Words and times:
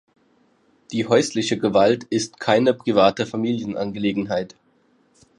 Die 0.91 1.05
häusliche 1.05 1.59
Gewalt 1.59 2.05
ist 2.05 2.39
keine 2.39 2.73
private 2.73 3.27
Familienangelegenheit. 3.27 4.55